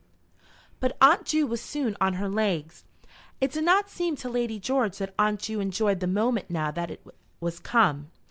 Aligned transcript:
But 0.79 0.97
Aunt 0.99 1.25
Ju 1.27 1.45
was 1.45 1.61
soon 1.61 1.95
on 2.01 2.13
her 2.13 2.27
legs. 2.27 2.85
It 3.39 3.51
did 3.51 3.63
not 3.63 3.87
seem 3.87 4.15
to 4.15 4.29
Lady 4.29 4.59
George 4.59 4.97
that 4.97 5.13
Aunt 5.19 5.41
Ju 5.41 5.59
enjoyed 5.59 5.99
the 5.99 6.07
moment 6.07 6.49
now 6.49 6.71
that 6.71 6.89
it 6.89 7.05
was 7.39 7.59
come. 7.59 8.09